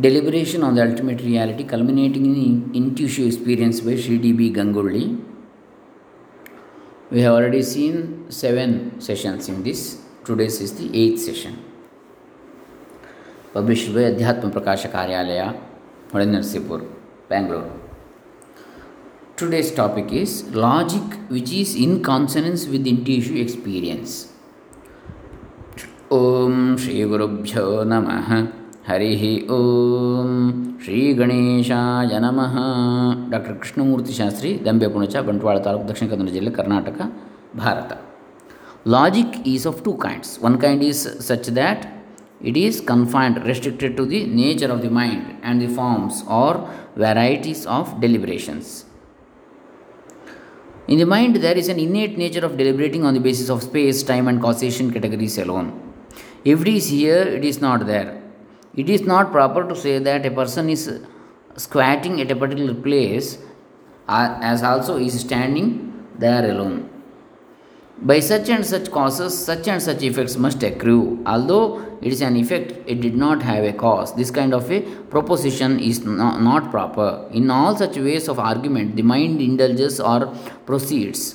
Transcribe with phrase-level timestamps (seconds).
[0.00, 4.52] Deliberation on the Ultimate Reality, culminating in Intuitive Experience by Sri D.B.
[4.52, 5.20] Gangolli.
[7.10, 10.00] We have already seen seven sessions in this.
[10.24, 11.58] Today's is the eighth session.
[13.52, 15.60] Published by Adhyatma Prakasha Karyalaya,
[16.12, 16.86] Narsipur,
[17.28, 17.68] Bangalore.
[19.36, 24.32] Today's topic is logic which is in consonance with intuitive experience.
[26.12, 30.29] ॐ श्रीगुरुभ्यो नमः ನಮಃ ಹರಿ ಓಂ
[30.83, 32.55] ಶ್ರೀ ಗಣೇಶಾಯ ನಮಃ
[33.33, 36.99] doctor Krishnamurthy Shastri Dambe Punacha Bantwal taluk Dakshina Kannada ಜಿಲ್ಲೆ Karnataka
[37.57, 37.91] Bharat
[38.95, 41.83] logic is of two kinds one kind is such that
[42.51, 46.59] it is confined restricted to the nature of the mind and the forms are
[47.05, 48.71] varieties of deliberations
[50.85, 53.99] In the mind, there is an innate nature of deliberating on the basis of space,
[54.03, 55.67] time, and causation categories alone.
[56.45, 58.16] If it is here, it is not there.
[58.80, 60.82] It is not proper to say that a person is
[61.56, 63.38] squatting at a particular place
[64.08, 65.66] uh, as also is standing
[66.16, 66.88] there alone.
[68.00, 71.20] By such and such causes, such and such effects must accrue.
[71.26, 74.14] Although it is an effect, it did not have a cause.
[74.14, 74.82] This kind of a
[75.14, 77.28] proposition is no, not proper.
[77.32, 80.32] In all such ways of argument, the mind indulges or
[80.64, 81.34] proceeds.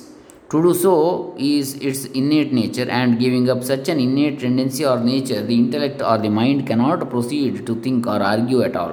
[0.54, 5.00] To do so is its innate nature, and giving up such an innate tendency or
[5.00, 8.92] nature, the intellect or the mind cannot proceed to think or argue at all.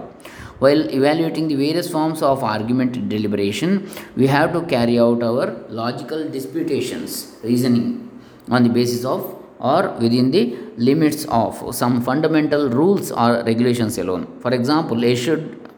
[0.57, 6.27] While evaluating the various forms of argument deliberation, we have to carry out our logical
[6.27, 8.09] disputations, reasoning
[8.49, 9.21] on the basis of
[9.59, 14.25] or within the limits of some fundamental rules or regulations alone.
[14.39, 15.69] For example, A should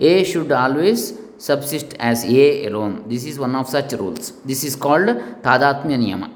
[0.00, 2.94] A should always subsist as A alone.
[3.12, 4.32] This is one of such rules.
[4.50, 5.08] This is called
[5.46, 6.30] Tadatmya Niyama.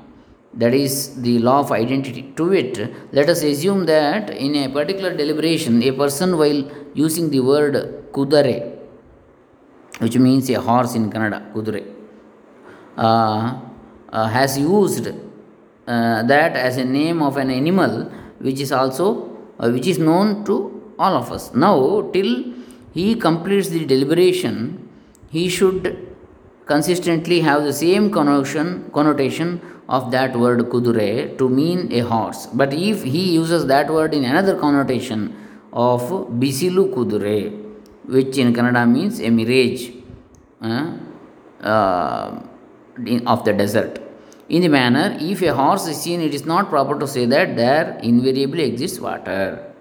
[0.54, 2.22] That is the law of identity.
[2.36, 2.74] To it,
[3.12, 6.60] let us assume that in a particular deliberation, a person, while
[6.94, 7.74] using the word
[8.12, 8.78] kudare,
[9.98, 11.84] which means a horse in Kannada, kudure,
[12.96, 13.60] uh,
[14.10, 19.06] uh, has used uh, that as a name of an animal which is also
[19.58, 21.52] uh, which is known to all of us.
[21.52, 22.54] Now, till
[22.92, 24.83] he completes the deliberation,
[25.36, 25.84] he should
[26.66, 32.46] consistently have the same connotation, connotation of that word kudure to mean a horse.
[32.46, 35.36] But if he uses that word in another connotation
[35.72, 36.02] of
[36.42, 37.64] bisilu kudure,
[38.06, 39.90] which in Kannada means a mirage
[40.62, 40.92] uh,
[41.60, 42.40] uh,
[43.04, 44.00] in, of the desert.
[44.48, 47.56] In the manner, if a horse is seen, it is not proper to say that
[47.56, 49.73] there invariably exists water.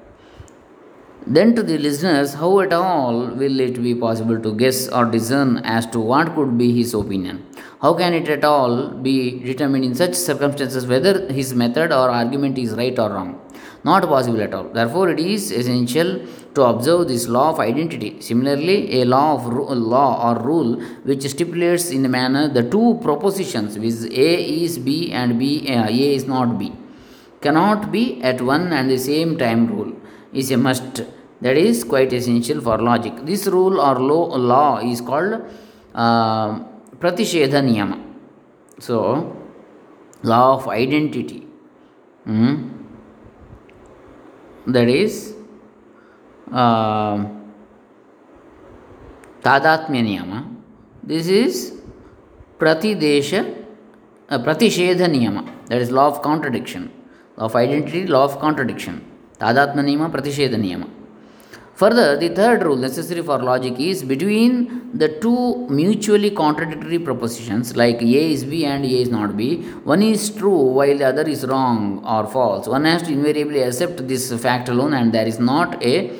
[1.25, 5.59] Then, to the listeners, how at all will it be possible to guess or discern
[5.59, 7.45] as to what could be his opinion?
[7.81, 12.57] How can it at all be determined in such circumstances whether his method or argument
[12.57, 13.39] is right or wrong?
[13.85, 14.65] Not possible at all.
[14.65, 18.19] Therefore, it is essential to observe this law of identity.
[18.19, 22.99] Similarly, a law of ru- law or rule which stipulates in a manner the two
[23.01, 26.73] propositions, which A is B and B uh, A is not B,
[27.39, 29.93] cannot be at one and the same time rule
[30.33, 31.03] is a must.
[31.41, 33.25] That is quite essential for logic.
[33.25, 35.41] This rule or law, law is called
[35.93, 36.59] uh,
[36.99, 38.01] Pratishedha Niyama.
[38.79, 39.35] So,
[40.23, 41.45] law of identity.
[42.23, 42.69] Hmm?
[44.67, 45.35] That is
[46.51, 47.17] uh,
[49.41, 50.55] Tadatmya Niyama.
[51.03, 51.73] This is
[52.57, 53.65] Pratidesha,
[54.29, 55.67] uh, Pratishedha Niyama.
[55.67, 56.89] That is law of contradiction.
[57.35, 59.12] Law of identity, law of contradiction.
[59.43, 60.89] Pratishedha Niyama.
[61.75, 67.99] Further, the third rule necessary for logic is between the two mutually contradictory propositions like
[68.01, 71.45] A is B and A is not B, one is true while the other is
[71.47, 72.67] wrong or false.
[72.67, 76.11] One has to invariably accept this fact alone and there is not a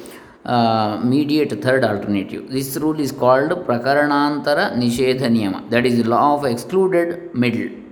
[0.43, 2.49] uh, mediate third alternative.
[2.49, 7.82] This rule is called Prakaranantara Nishedha that is law of excluded middle.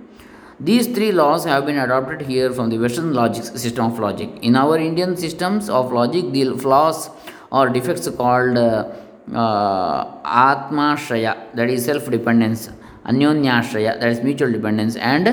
[0.64, 4.30] These three laws have been adopted here from the Western logic system of logic.
[4.42, 7.10] In our Indian systems of logic, the flaws
[7.50, 8.88] or defects called uh,
[9.34, 12.70] uh, Atma Shraya, that is self dependence,
[13.04, 15.26] Anyonyashraya, that is mutual dependence, and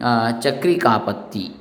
[0.00, 1.52] uh, Chakrikapatti,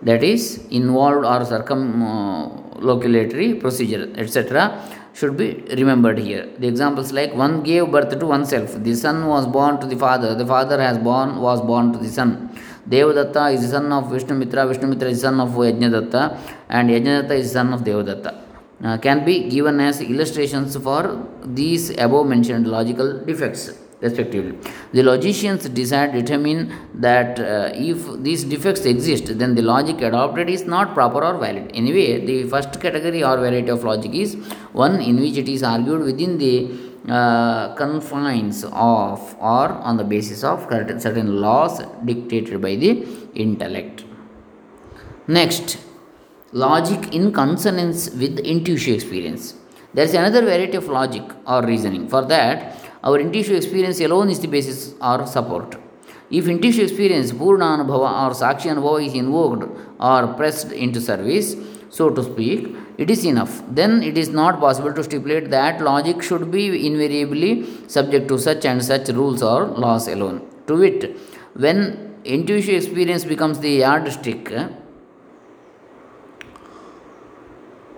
[0.00, 4.80] that is involved or circumloculatory procedure, etc.,
[5.14, 5.48] should be
[5.80, 6.46] remembered here.
[6.58, 10.34] The examples like one gave birth to oneself, the son was born to the father,
[10.34, 12.30] the father has born was born to the son.
[12.88, 16.38] Devadatta is the son of Vishnumitra, Vishnumitra is son of Yajnadatta,
[16.68, 18.40] and Yajnadatta is son of Devadatta.
[18.82, 23.83] Uh, can be given as illustrations for these above mentioned logical defects.
[24.04, 24.56] Respectively.
[24.92, 26.60] The logicians decide determine
[26.94, 31.70] that uh, if these defects exist, then the logic adopted is not proper or valid.
[31.74, 34.34] Anyway, the first category or variety of logic is
[34.72, 36.54] one in which it is argued within the
[37.08, 40.62] uh, confines of or on the basis of
[41.06, 44.04] certain laws dictated by the intellect.
[45.26, 45.78] Next,
[46.52, 49.54] logic in consonance with intuitive experience.
[49.92, 52.08] There is another variety of logic or reasoning.
[52.08, 55.76] For that, our intuitive experience alone is the basis or support.
[56.30, 59.64] If intuitive experience, Purna Anubhava or Sakshi Anubhava is invoked
[60.00, 61.54] or pressed into service,
[61.90, 63.62] so to speak, it is enough.
[63.68, 67.52] Then it is not possible to stipulate that logic should be invariably
[67.88, 70.40] subject to such and such rules or laws alone.
[70.66, 71.16] To wit,
[71.54, 74.50] when intuitive experience becomes the yardstick,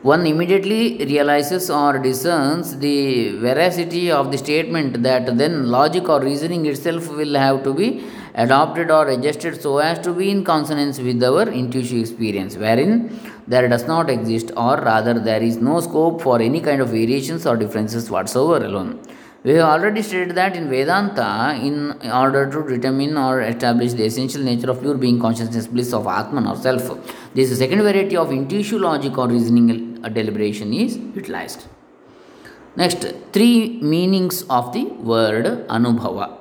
[0.02, 6.66] one immediately realizes or discerns the veracity of the statement that then logic or reasoning
[6.66, 8.04] itself will have to be
[8.34, 13.66] adopted or adjusted so as to be in consonance with our intuitive experience, wherein there
[13.68, 17.56] does not exist, or rather, there is no scope for any kind of variations or
[17.56, 19.00] differences whatsoever alone.
[19.46, 24.42] We have already stated that in Vedanta, in order to determine or establish the essential
[24.42, 26.82] nature of pure being consciousness, bliss of Atman or self,
[27.32, 31.66] this second variety of intuitive logic or reasoning deliberation is utilized.
[32.74, 36.38] Next, three meanings of the word Anubhava.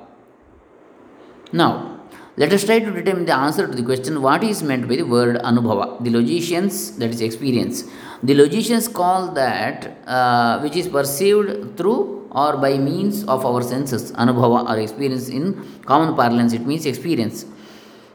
[1.52, 2.00] Now,
[2.36, 5.04] let us try to determine the answer to the question what is meant by the
[5.04, 6.02] word Anubhava.
[6.02, 7.84] The logicians, that is experience,
[8.24, 14.12] the logicians call that uh, which is perceived through or by means of our senses,
[14.12, 15.44] anubhava or experience in
[15.84, 17.46] common parlance, it means experience.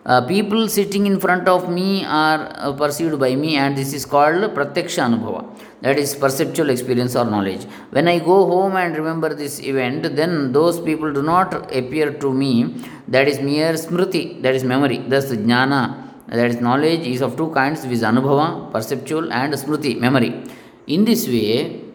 [0.04, 4.04] Uh, people sitting in front of me are uh, perceived by me, and this is
[4.04, 5.46] called pratyaksha anubhava.
[5.82, 7.66] That is perceptual experience or knowledge.
[7.92, 12.34] When I go home and remember this event, then those people do not appear to
[12.34, 12.84] me.
[13.08, 14.98] That is mere smriti, that is memory.
[14.98, 20.44] Thus, jnana, that is knowledge, is of two kinds, is anubhava, perceptual, and smriti, memory.
[20.88, 21.91] In this way,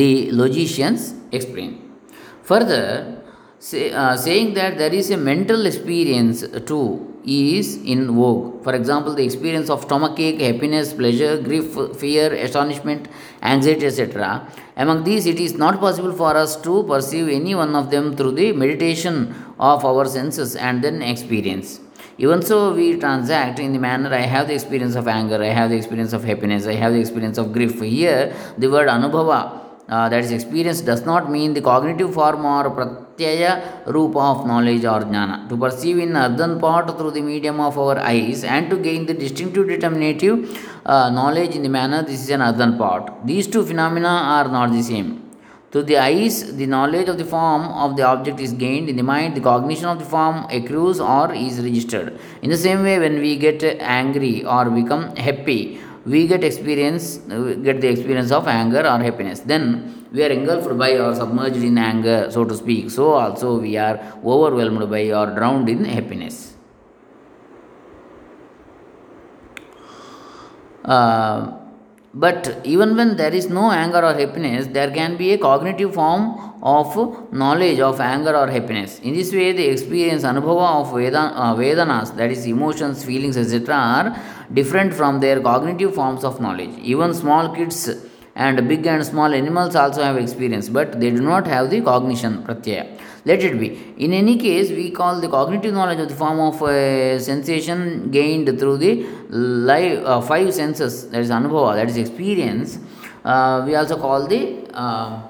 [0.00, 1.70] the logicians explain.
[2.42, 3.22] Further,
[3.58, 8.64] say, uh, saying that there is a mental experience too is in vogue.
[8.64, 13.08] For example, the experience of stomachache, happiness, pleasure, grief, fear, astonishment,
[13.42, 14.48] anxiety, etc.
[14.76, 18.32] Among these, it is not possible for us to perceive any one of them through
[18.32, 21.80] the meditation of our senses and then experience.
[22.18, 25.70] Even so, we transact in the manner I have the experience of anger, I have
[25.70, 27.80] the experience of happiness, I have the experience of grief.
[27.80, 29.60] Here, the word anubhava
[30.10, 33.50] that is experience does not mean the cognitive form or pratyaya
[33.96, 35.48] rupa of knowledge or jnana.
[35.50, 39.16] To perceive in earthen pot through the medium of our eyes and to gain the
[39.24, 40.36] distinctive determinative
[40.86, 43.26] uh, knowledge in the manner this is an earthen pot.
[43.26, 45.10] These two phenomena are not the same.
[45.72, 48.90] To the eyes, the knowledge of the form of the object is gained.
[48.90, 52.18] In the mind, the cognition of the form accrues or is registered.
[52.42, 57.54] In the same way, when we get angry or become happy, we get experience we
[57.56, 61.78] get the experience of anger or happiness then we are engulfed by or submerged in
[61.78, 66.54] anger so to speak so also we are overwhelmed by or drowned in happiness
[70.84, 71.58] uh,
[72.14, 76.54] but even when there is no anger or happiness, there can be a cognitive form
[76.62, 78.98] of knowledge of anger or happiness.
[79.00, 83.74] In this way, the experience, anubhava of Veda, uh, Vedanas, that is, emotions, feelings, etc.,
[83.74, 84.16] are
[84.52, 86.78] different from their cognitive forms of knowledge.
[86.80, 87.90] Even small kids
[88.34, 92.42] and big and small animals also have experience, but they do not have the cognition,
[92.44, 92.98] pratyaya.
[93.24, 93.94] Let it be.
[93.98, 98.58] In any case, we call the cognitive knowledge of the form of a sensation gained
[98.58, 99.06] through the
[100.04, 102.78] uh, five senses, that is anubhava, that is experience.
[103.24, 105.28] Uh, we also call the uh,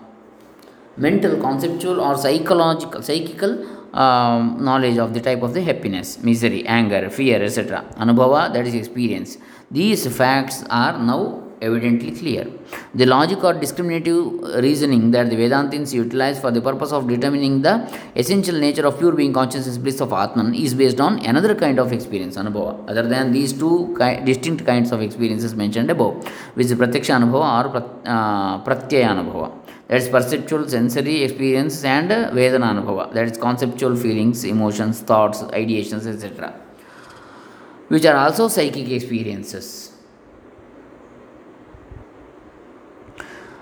[0.96, 7.10] mental, conceptual, or psychological, psychical um, knowledge of the type of the happiness, misery, anger,
[7.10, 7.84] fear, etc.
[7.96, 9.38] Anubhava, that is experience.
[9.70, 12.46] These facts are now evidently clear.
[12.94, 17.74] The logic or discriminative reasoning that the Vedantins utilize for the purpose of determining the
[18.16, 21.92] essential nature of pure being consciousness bliss of Atman is based on another kind of
[21.92, 27.14] experience, Anubhava, other than these two distinct kinds of experiences mentioned above, which is Pratyaksha
[27.20, 29.61] Anubhava or uh, Pratyaya Anubhava.
[29.92, 36.06] That is perceptual sensory experience and Vedana Anubhava, that is conceptual feelings, emotions, thoughts, ideations,
[36.06, 36.54] etc.,
[37.88, 39.92] which are also psychic experiences.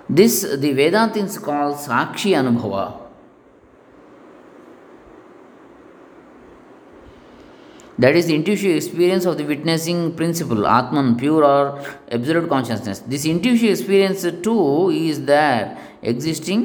[0.08, 3.09] This the Vedantins call Sakshi Anubhava.
[8.02, 13.00] That is the intuitive experience of the witnessing principle, Atman, pure or absolute consciousness.
[13.00, 16.62] This intuitive experience too is there, existing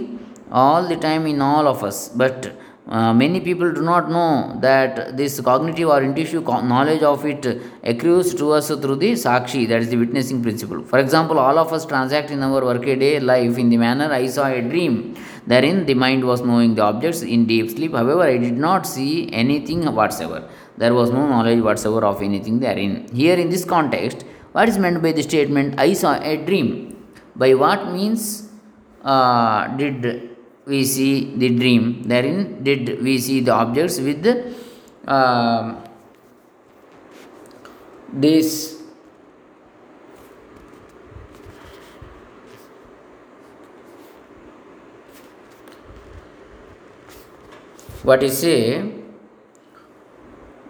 [0.49, 2.07] all the time in all of us.
[2.07, 2.55] But
[2.87, 7.45] uh, many people do not know that this cognitive or intuitive knowledge of it
[7.83, 10.83] accrues to us through the sakshi, that is the witnessing principle.
[10.83, 14.45] For example, all of us transact in our workaday life in the manner I saw
[14.45, 15.17] a dream.
[15.47, 17.91] Therein, the mind was knowing the objects in deep sleep.
[17.91, 20.47] However, I did not see anything whatsoever.
[20.77, 23.07] There was no knowledge whatsoever of anything therein.
[23.13, 26.95] Here, in this context, what is meant by the statement I saw a dream?
[27.35, 28.49] By what means
[29.03, 32.03] uh, did we see the dream?
[32.03, 34.25] Therein, did we see the objects with
[35.07, 35.75] uh,
[38.11, 38.81] this
[48.03, 49.04] what is say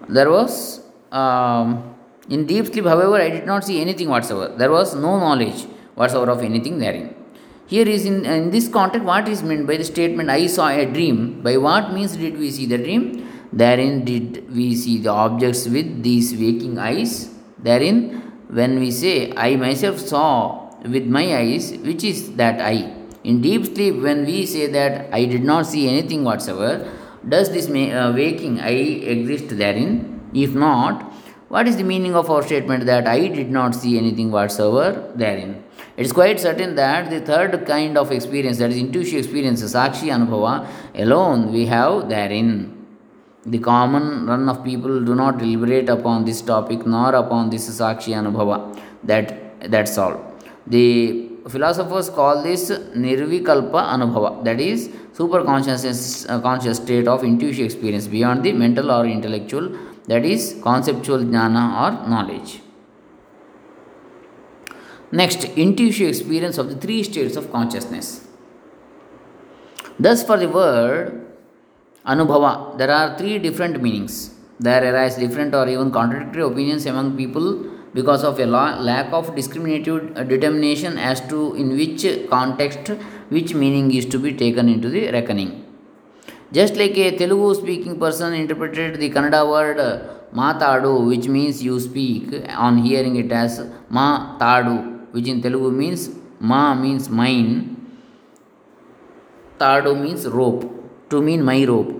[0.08, 0.82] there was
[1.12, 1.96] um,
[2.30, 4.54] in deep sleep however i did not see anything whatsoever.
[4.56, 5.64] There was no knowledge
[5.96, 7.16] whatsoever of anything therein.
[7.68, 10.86] Here is in, in this context what is meant by the statement i saw a
[10.86, 11.42] dream.
[11.42, 13.28] By what means did we see the dream?
[13.52, 17.32] Therein did we see the objects with these waking eyes.
[17.58, 22.94] Therein when we say i myself saw with my eyes which is that i.
[23.24, 26.92] In deep sleep when we say that i did not see anything whatsoever
[27.28, 30.22] does this uh, waking I exist therein?
[30.34, 31.12] If not,
[31.48, 35.64] what is the meaning of our statement that I did not see anything whatsoever therein?
[35.98, 40.10] It is quite certain that the third kind of experience, that is intuitive experience, Sakshi
[40.16, 42.72] Anubhava, alone we have therein.
[43.46, 48.14] The common run of people do not deliberate upon this topic nor upon this Sakshi
[48.14, 48.78] Anubhava.
[49.04, 50.34] That, that's all.
[50.68, 57.66] The philosophers call this Nirvikalpa Anubhava, that is super conscious uh, conscious state of intuitive
[57.66, 62.62] experience beyond the mental or intellectual that is conceptual jnana or knowledge.
[65.12, 68.28] Next intuitive experience of the three states of consciousness.
[70.00, 71.26] Thus for the word
[72.06, 74.32] anubhava there are three different meanings.
[74.60, 80.18] There arise different or even contradictory opinions among people because of a lack of discriminative
[80.18, 82.90] uh, determination as to in which context
[83.36, 85.52] which meaning is to be taken into the reckoning.
[86.58, 89.94] Just like a Telugu speaking person interpreted the Kannada word uh,
[90.40, 92.24] Matadu, which means you speak,
[92.66, 93.54] on hearing it as
[93.90, 94.76] Ma Tadu,
[95.12, 96.10] which in Telugu means
[96.40, 97.54] Ma means mine,
[99.60, 100.64] Tadu means rope,
[101.10, 101.92] to mean my rope.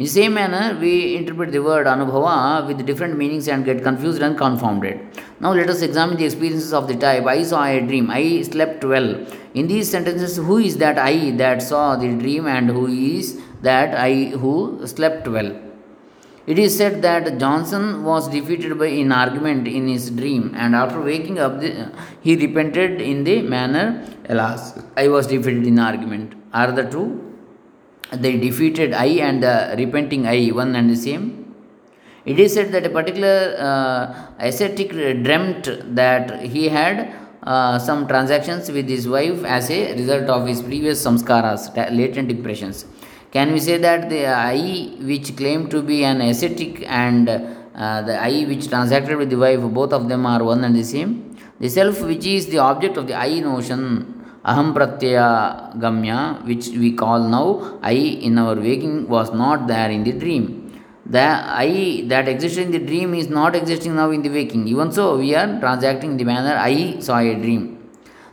[0.00, 4.22] In the same manner, we interpret the word Anubhava with different meanings and get confused
[4.22, 4.98] and confounded.
[5.40, 8.82] Now, let us examine the experiences of the type I saw a dream, I slept
[8.82, 9.26] well.
[9.52, 13.94] In these sentences, who is that I that saw the dream and who is that
[13.94, 15.54] I who slept well?
[16.46, 20.98] It is said that Johnson was defeated by in argument in his dream, and after
[21.02, 21.62] waking up,
[22.22, 26.32] he repented in the manner, Alas, I was defeated in argument.
[26.54, 27.29] Are the two?
[28.12, 31.54] The defeated I and the repenting I one and the same?
[32.24, 38.70] It is said that a particular uh, ascetic dreamt that he had uh, some transactions
[38.70, 42.84] with his wife as a result of his previous samskaras, latent impressions.
[43.32, 48.20] Can we say that the I which claimed to be an ascetic and uh, the
[48.20, 51.36] I which transacted with the wife, both of them are one and the same?
[51.60, 56.92] The self which is the object of the I notion aham pratyaya gamya which we
[56.92, 57.92] call now i
[58.28, 60.56] in our waking was not there in the dream.
[61.04, 64.66] The i that existed in the dream is not existing now in the waking.
[64.68, 67.78] Even so we are transacting in the manner i saw a dream.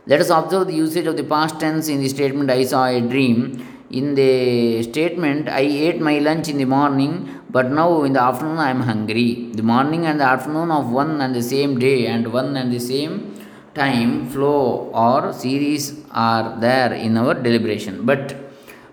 [0.06, 3.00] Let us observe the usage of the past tense in the statement i saw a
[3.00, 3.66] dream.
[3.90, 8.58] In the statement i ate my lunch in the morning but now in the afternoon
[8.58, 9.50] i am hungry.
[9.52, 12.80] The morning and the afternoon of one and the same day and one and the
[12.80, 13.34] same
[13.82, 18.04] time flow or series are there in our deliberation.
[18.04, 18.36] But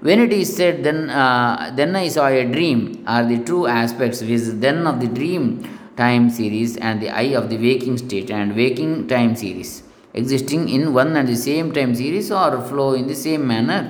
[0.08, 2.80] when it is said then uh, then i saw a dream
[3.14, 5.46] are the true aspects which then of the dream
[6.02, 9.72] time series and the eye of the waking state and waking time series
[10.22, 13.82] existing in one and the same time series or flow in the same manner.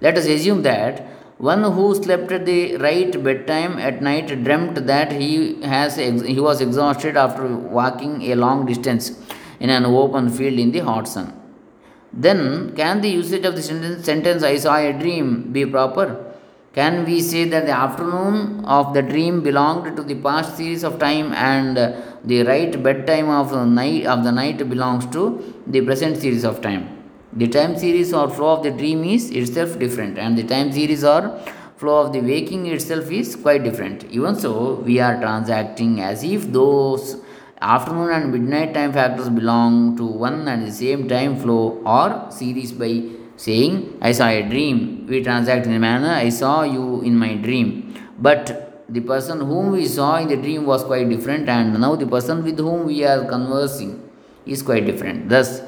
[0.00, 1.00] Let us assume that
[1.38, 6.60] one who slept at the right bedtime at night dreamt that he has he was
[6.60, 7.46] exhausted after
[7.80, 9.10] walking a long distance
[9.60, 11.32] in an open field in the hot sun.
[12.12, 16.24] Then, can the usage of the sentence, I saw a dream be proper?
[16.74, 20.98] Can we say that the afternoon of the dream belonged to the past series of
[20.98, 21.76] time and
[22.24, 25.22] the right bedtime of the night of the night belongs to
[25.66, 26.88] the present series of time?
[27.32, 31.04] The time series or flow of the dream is itself different, and the time series
[31.04, 31.38] or
[31.76, 34.04] flow of the waking itself is quite different.
[34.10, 37.20] Even so, we are transacting as if those
[37.60, 42.72] afternoon and midnight time factors belong to one and the same time flow or series
[42.72, 43.02] by
[43.36, 45.06] saying, I saw a dream.
[45.08, 47.94] We transact in a manner, I saw you in my dream.
[48.18, 52.06] But the person whom we saw in the dream was quite different, and now the
[52.06, 54.08] person with whom we are conversing
[54.46, 55.28] is quite different.
[55.28, 55.62] Thus,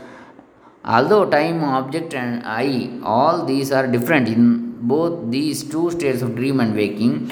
[0.84, 6.34] although time, object, and I, all these are different in both these two states of
[6.34, 7.30] dream and waking,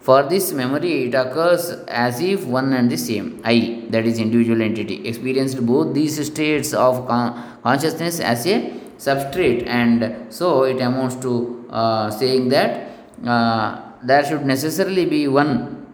[0.00, 4.62] for this memory, it occurs as if one and the same I, that is individual
[4.62, 11.16] entity, experienced both these states of con- consciousness as a substrate, and so it amounts
[11.16, 12.90] to uh, saying that
[13.26, 15.86] uh, there should necessarily be one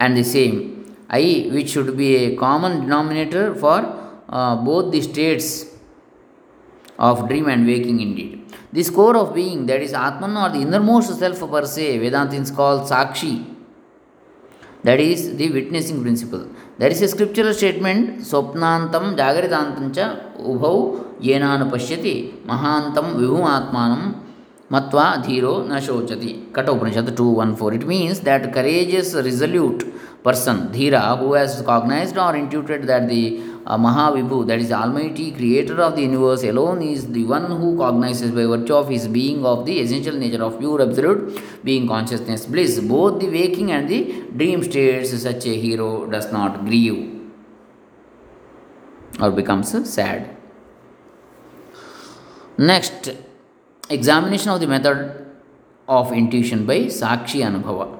[0.00, 3.78] and the same I, which should be a common denominator for
[4.28, 5.66] uh, both the states
[6.98, 8.52] of dream and waking indeed.
[8.76, 8.82] Or
[9.34, 13.54] the innermost self per se, Vedantins call Sakshi,
[14.84, 16.46] that is the witnessing principle.
[16.76, 24.20] There is a scriptural statement, Swapnantam Jagritantamcha Ubhau Yenana Pashyati Mahantam Vibhumatmanam
[24.70, 26.52] Matva Dhiro Na Shochati.
[26.52, 27.80] Kata Upanishad 214.
[27.80, 33.76] It means that courageous, resolute person, Dhira, who has cognized or intuited that the uh,
[33.76, 38.44] Mahavibhu, that is Almighty Creator of the universe alone, is the one who cognizes by
[38.44, 42.78] virtue of his being of the essential nature of pure absolute being consciousness bliss.
[42.78, 47.12] Both the waking and the dream states, such a hero does not grieve
[49.20, 50.36] or becomes sad.
[52.56, 53.10] Next,
[53.90, 55.26] examination of the method
[55.88, 57.98] of intuition by Sakshi Anubhava.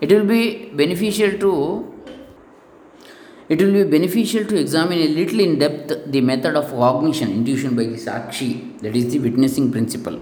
[0.00, 1.95] It will be beneficial to
[3.48, 7.76] it will be beneficial to examine a little in depth the method of cognition, intuition
[7.76, 10.20] by the Sakshi, that is the witnessing principle.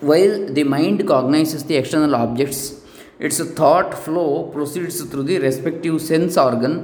[0.00, 2.82] While the mind cognizes the external objects,
[3.18, 6.74] its thought flow proceeds through the respective sense organ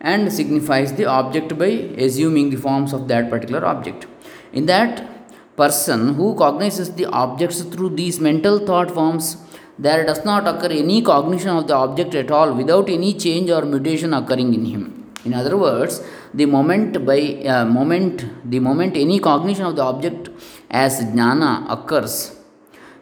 [0.00, 1.70] and signifies the object by
[2.06, 4.06] assuming the forms of that particular object.
[4.52, 9.36] In that person who cognizes the objects through these mental thought forms,
[9.78, 13.62] there does not occur any cognition of the object at all without any change or
[13.62, 15.12] mutation occurring in him.
[15.24, 16.02] In other words,
[16.32, 20.28] the moment by uh, moment, the moment any cognition of the object
[20.70, 22.36] as jnana occurs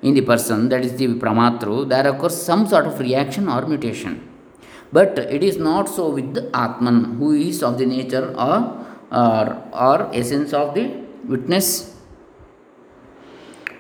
[0.03, 4.29] in the person, that is the pramatru, there occurs some sort of reaction or mutation.
[4.93, 9.63] But it is not so with the Atman, who is of the nature or, or,
[9.73, 10.85] or essence of the
[11.25, 11.94] witness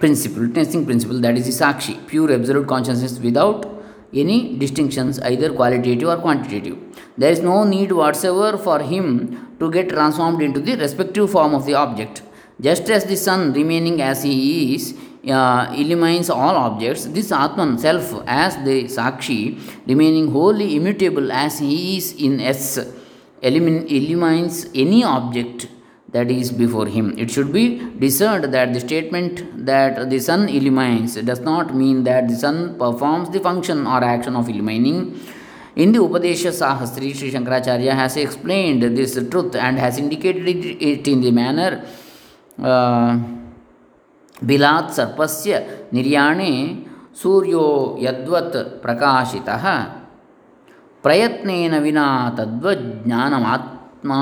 [0.00, 3.66] principle, witnessing principle, that is the Sakshi, pure absolute consciousness without
[4.12, 6.78] any distinctions, either qualitative or quantitative.
[7.16, 11.66] There is no need whatsoever for him to get transformed into the respective form of
[11.66, 12.22] the object.
[12.60, 14.96] Just as the sun remaining as he is
[15.28, 21.96] uh, illumines all objects, this Atman self as the Sakshi remaining wholly immutable as he
[21.96, 22.78] is in S
[23.42, 25.66] illumines any object
[26.13, 27.17] that is before him.
[27.17, 32.27] It should be discerned that the statement that the sun illumines does not mean that
[32.27, 35.19] the sun performs the function or action of illumining.
[35.75, 41.21] In the Upadesha Sahasri, Sri Shankaracharya has explained this truth and has indicated it in
[41.21, 41.83] the manner
[44.49, 45.53] बिलात् सर्पस्य
[45.93, 46.51] निर्याणे
[47.21, 47.65] सूर्यो
[48.01, 49.65] यद्वत् प्रकाशितः
[51.03, 54.21] प्रयत्नेन विना तद्वज्ञानमात्मा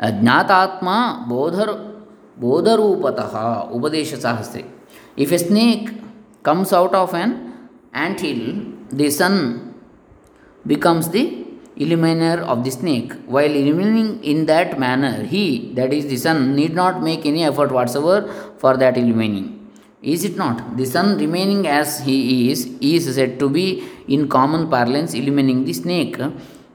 [0.00, 0.96] ज्ञातात्मा
[1.28, 1.70] बोधर,
[2.38, 3.18] बोधरूपत
[3.72, 4.64] उपदेश सहस्रे
[5.18, 5.90] if a snake
[6.44, 7.30] comes out of an
[7.96, 8.40] ant hill
[8.94, 9.38] the sun
[10.64, 11.22] becomes the
[11.78, 16.74] eliminator of the snake while eliminating in that manner he that is the sun need
[16.74, 18.30] not make any effort whatsoever
[18.62, 19.61] for that eliminating
[20.02, 20.76] Is it not?
[20.76, 25.72] The sun remaining as he is, is said to be in common parlance illumining the
[25.72, 26.16] snake.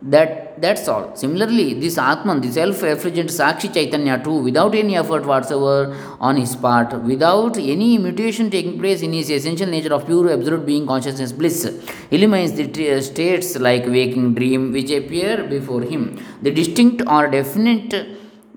[0.02, 1.16] That that's all.
[1.16, 6.94] Similarly, this Atman, the self-effulgent Sakshi Chaitanya too, without any effort whatsoever on his part,
[7.04, 11.66] without any mutation taking place in his essential nature of pure absolute being consciousness bliss,
[12.12, 16.18] illumines the t- uh, states like waking dream which appear before him.
[16.42, 17.94] The distinct or definite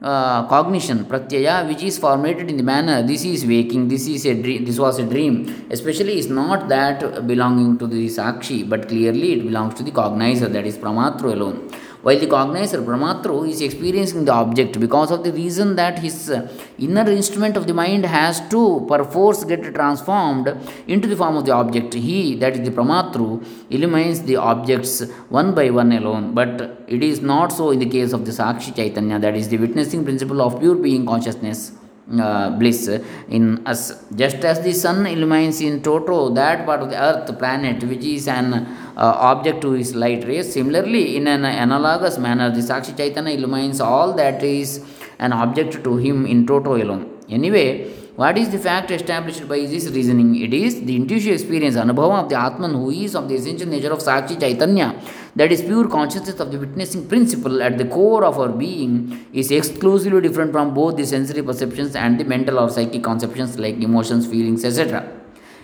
[0.03, 4.35] uh, cognition pratyaya which is formulated in the manner this is waking this is a
[4.35, 5.67] dream this was a dream.
[5.71, 10.51] Especially is not that belonging to the sakshi but clearly it belongs to the cognizer
[10.51, 11.71] that is pramatru alone
[12.03, 16.49] while the cognizer, Pramatru, is experiencing the object because of the reason that his uh,
[16.79, 20.49] inner instrument of the mind has to perforce get transformed
[20.87, 21.93] into the form of the object.
[21.93, 26.33] He, that is the Pramatru, illumines the objects one by one alone.
[26.35, 29.59] But it is not so in the case of the Sakshi Chaitanya, that is the
[29.59, 31.73] witnessing principle of pure being consciousness.
[32.19, 32.89] uh, bliss
[33.29, 34.05] in us.
[34.15, 38.27] Just as the sun illumines in toto that part of the earth planet which is
[38.29, 38.67] an
[39.01, 43.81] Uh, object to his light rays, similarly, in an analogous manner, the Sakshi Chaitanya illumines
[43.81, 44.85] all that is
[45.19, 47.05] an object to him in toto alone.
[47.31, 50.37] Anyway, what is the fact established by this reasoning?
[50.37, 53.91] It is the intuitive experience, anubhava of the Atman who is of the essential nature
[53.91, 54.95] of Sakshi Chaitanya,
[55.35, 59.51] that is pure consciousness of the witnessing principle at the core of our being, is
[59.51, 64.27] exclusively different from both the sensory perceptions and the mental or psychic conceptions like emotions,
[64.27, 65.11] feelings, etc.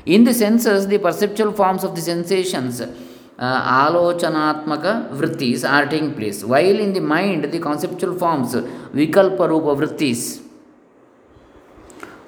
[0.06, 2.80] In the senses, the perceptual forms of the sensations
[5.18, 10.42] vrittis are taking place, while in the mind, the conceptual forms vikalpa rupa vrittis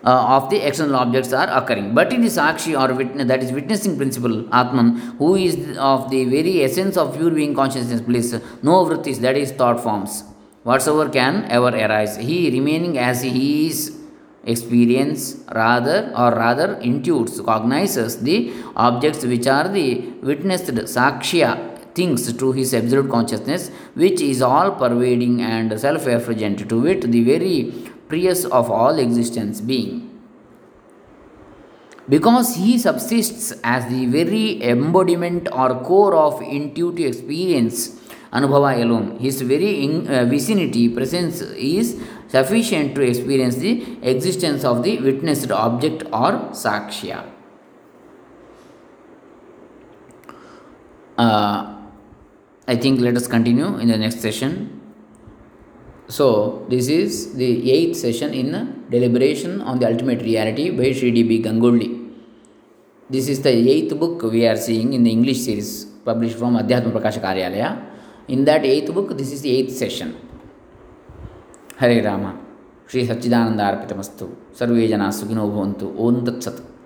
[0.05, 1.95] uh, of the external objects are occurring.
[1.95, 6.25] But in the Sakshi or witness, that is witnessing principle, Atman, who is of the
[6.25, 10.25] very essence of pure being consciousness bliss, no vrittis, that is thought forms,
[10.63, 12.17] whatsoever can ever arise.
[12.17, 13.98] He remaining as he is
[14.55, 19.89] experience rather or rather intuits, cognizes the objects which are the
[20.31, 21.51] witnessed Sakshya
[21.95, 27.23] things to his absolute consciousness, which is all pervading and self effulgent, to wit, the
[27.33, 27.57] very
[28.09, 30.05] prius of all existence being.
[32.09, 38.01] Because he subsists as the very embodiment or core of intuitive experience,
[38.33, 44.83] Anubhava alone, his very in, uh, vicinity, presence is sufficient to experience the existence of
[44.83, 47.25] the witnessed object or sakshya.
[51.17, 51.75] Uh,
[52.67, 54.81] I think let us continue in the next session.
[56.09, 61.43] So, this is the eighth session in Deliberation on the Ultimate Reality by Sri D.B.
[61.43, 62.09] Gangolli.
[63.11, 66.93] This is the eighth book we are seeing in the English series published from Adhyatma
[66.93, 67.85] Prakasha Karyalaya.
[68.29, 70.28] In that eighth book, this is the eighth session.
[71.83, 72.27] Hare Rama.
[72.91, 74.27] Shri Sachchidananda ಅರ್ಪಿತಮಸ್ತು
[74.59, 75.87] ಸರ್ವೇ ಜನ ಸುಖಿನೋ ಭವಂತು.
[75.87, 76.71] ಓಂ ತತ್ಸತ್.